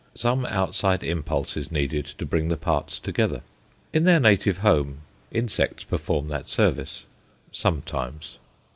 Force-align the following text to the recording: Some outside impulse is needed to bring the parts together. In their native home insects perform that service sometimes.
Some 0.15 0.47
outside 0.47 1.03
impulse 1.03 1.55
is 1.55 1.71
needed 1.71 2.05
to 2.17 2.25
bring 2.25 2.47
the 2.47 2.57
parts 2.57 2.97
together. 2.97 3.43
In 3.93 4.03
their 4.05 4.19
native 4.19 4.57
home 4.57 5.01
insects 5.31 5.83
perform 5.83 6.27
that 6.29 6.49
service 6.49 7.03
sometimes. 7.51 8.37